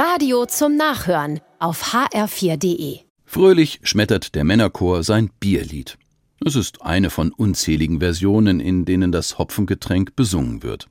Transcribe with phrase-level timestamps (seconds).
[0.00, 3.00] Radio zum Nachhören auf hr4.de.
[3.24, 5.98] Fröhlich schmettert der Männerchor sein Bierlied.
[6.38, 10.86] Es ist eine von unzähligen Versionen, in denen das Hopfengetränk besungen wird.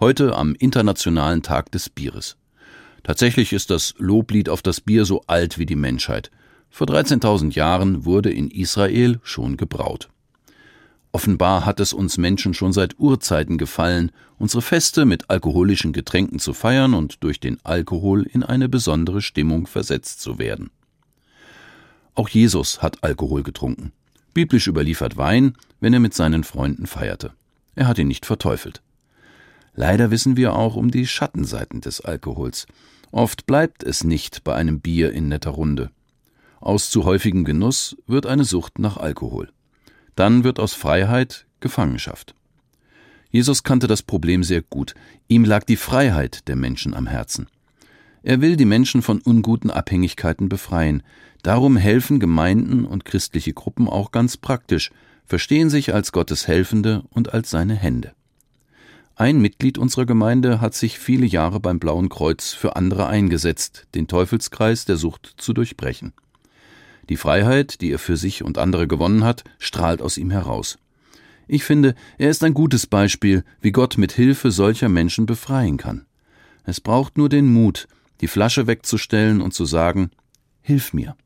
[0.00, 2.38] Heute am Internationalen Tag des Bieres.
[3.02, 6.30] Tatsächlich ist das Loblied auf das Bier so alt wie die Menschheit.
[6.70, 10.08] Vor 13.000 Jahren wurde in Israel schon gebraut.
[11.12, 16.52] Offenbar hat es uns Menschen schon seit Urzeiten gefallen, unsere Feste mit alkoholischen Getränken zu
[16.52, 20.70] feiern und durch den Alkohol in eine besondere Stimmung versetzt zu werden.
[22.14, 23.92] Auch Jesus hat Alkohol getrunken.
[24.34, 27.32] Biblisch überliefert Wein, wenn er mit seinen Freunden feierte.
[27.74, 28.82] Er hat ihn nicht verteufelt.
[29.74, 32.66] Leider wissen wir auch um die Schattenseiten des Alkohols.
[33.12, 35.90] Oft bleibt es nicht bei einem Bier in netter Runde.
[36.60, 39.50] Aus zu häufigem Genuss wird eine Sucht nach Alkohol.
[40.18, 42.34] Dann wird aus Freiheit Gefangenschaft.
[43.30, 44.96] Jesus kannte das Problem sehr gut.
[45.28, 47.46] Ihm lag die Freiheit der Menschen am Herzen.
[48.24, 51.04] Er will die Menschen von unguten Abhängigkeiten befreien.
[51.42, 54.90] Darum helfen Gemeinden und christliche Gruppen auch ganz praktisch,
[55.24, 58.10] verstehen sich als Gottes Helfende und als seine Hände.
[59.14, 64.08] Ein Mitglied unserer Gemeinde hat sich viele Jahre beim Blauen Kreuz für andere eingesetzt, den
[64.08, 66.12] Teufelskreis der Sucht zu durchbrechen.
[67.08, 70.78] Die Freiheit, die er für sich und andere gewonnen hat, strahlt aus ihm heraus.
[71.46, 76.04] Ich finde, er ist ein gutes Beispiel, wie Gott mit Hilfe solcher Menschen befreien kann.
[76.64, 77.88] Es braucht nur den Mut,
[78.20, 80.10] die Flasche wegzustellen und zu sagen,
[80.60, 81.16] Hilf mir.